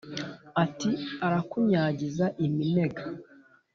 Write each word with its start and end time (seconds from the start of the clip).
Ati: 0.63 0.91
Arakunyagiza 1.25 2.25
iminega, 2.45 3.03